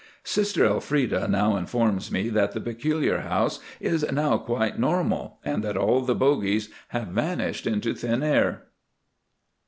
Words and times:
Sister 0.23 0.65
Elfreda 0.65 1.27
now 1.27 1.55
informs 1.55 2.11
me 2.11 2.29
that 2.29 2.53
the 2.53 2.59
peculiar 2.59 3.19
house 3.19 3.59
is 3.79 4.03
now 4.11 4.35
quite 4.39 4.79
"normal," 4.79 5.37
and 5.45 5.63
that 5.63 5.77
all 5.77 6.01
the 6.01 6.15
"bogies" 6.15 6.69
have 6.87 7.09
vanished 7.09 7.67
into 7.67 7.93
thin 7.93 8.23
air. 8.23 8.63